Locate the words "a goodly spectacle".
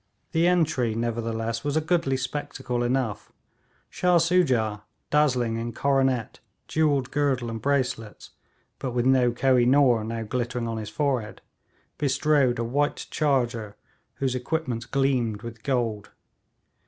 1.77-2.81